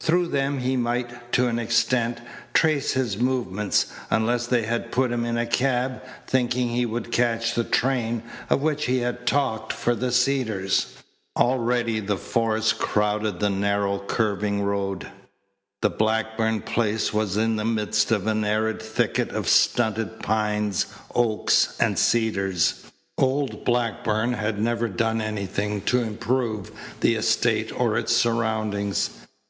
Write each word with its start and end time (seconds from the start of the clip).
Through 0.00 0.28
them 0.28 0.60
he 0.60 0.78
might, 0.78 1.30
to 1.34 1.46
an 1.46 1.58
extent, 1.58 2.16
trace 2.54 2.92
his 2.92 3.18
movements, 3.18 3.92
unless 4.10 4.46
they 4.46 4.62
had 4.64 4.90
put 4.90 5.12
him 5.12 5.26
in 5.26 5.36
a 5.36 5.44
cab, 5.44 6.02
thinking 6.26 6.70
he 6.70 6.86
would 6.86 7.12
catch 7.12 7.52
the 7.52 7.64
train, 7.64 8.22
of 8.48 8.62
which 8.62 8.86
he 8.86 9.00
had 9.00 9.26
talked, 9.26 9.74
for 9.74 9.94
the 9.94 10.10
Cedars. 10.10 10.86
Already 11.36 12.00
the 12.00 12.16
forest 12.16 12.78
crowded 12.78 13.40
the 13.40 13.50
narrow, 13.50 13.98
curving 13.98 14.62
road. 14.62 15.06
The 15.82 15.90
Blackburn 15.90 16.62
place 16.62 17.12
was 17.12 17.36
in 17.36 17.56
the 17.56 17.66
midst 17.66 18.10
of 18.10 18.26
an 18.26 18.42
arid 18.42 18.80
thicket 18.80 19.32
of 19.32 19.46
stunted 19.50 20.20
pines, 20.20 20.86
oaks, 21.14 21.76
and 21.78 21.98
cedars. 21.98 22.84
Old 23.18 23.66
Blackburn 23.66 24.32
had 24.32 24.58
never 24.58 24.88
done 24.88 25.20
anything 25.20 25.82
to 25.82 26.00
improve 26.00 26.72
the 27.00 27.16
estate 27.16 27.70
or 27.78 27.98
its 27.98 28.16
surroundings. 28.16 29.10